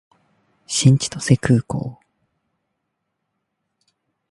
[0.65, 1.99] 新千歳空港